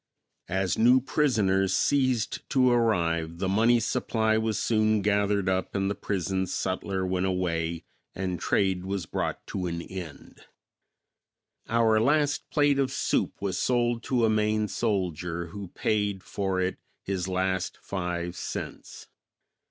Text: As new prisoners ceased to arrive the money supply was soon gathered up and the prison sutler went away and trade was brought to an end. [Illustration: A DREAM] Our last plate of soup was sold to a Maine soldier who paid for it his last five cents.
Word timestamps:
As 0.49 0.79
new 0.79 0.99
prisoners 0.99 1.75
ceased 1.77 2.39
to 2.49 2.71
arrive 2.71 3.37
the 3.37 3.47
money 3.47 3.79
supply 3.79 4.35
was 4.35 4.57
soon 4.57 5.03
gathered 5.03 5.47
up 5.47 5.75
and 5.75 5.91
the 5.91 5.93
prison 5.93 6.47
sutler 6.47 7.05
went 7.05 7.27
away 7.27 7.83
and 8.15 8.39
trade 8.39 8.83
was 8.83 9.05
brought 9.05 9.45
to 9.45 9.67
an 9.67 9.79
end. 9.79 10.39
[Illustration: 10.39 10.53
A 10.55 11.69
DREAM] 11.69 11.75
Our 11.77 11.99
last 11.99 12.49
plate 12.49 12.79
of 12.79 12.91
soup 12.91 13.39
was 13.43 13.59
sold 13.59 14.01
to 14.05 14.25
a 14.25 14.29
Maine 14.31 14.67
soldier 14.67 15.45
who 15.49 15.67
paid 15.67 16.23
for 16.23 16.59
it 16.59 16.77
his 17.03 17.27
last 17.27 17.77
five 17.79 18.35
cents. 18.35 19.07